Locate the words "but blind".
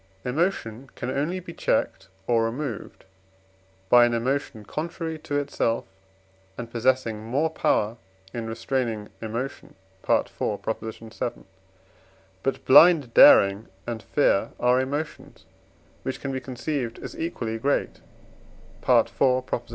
12.41-13.13